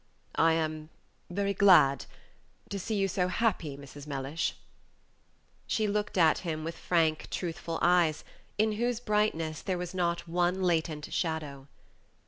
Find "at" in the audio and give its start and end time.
6.17-6.39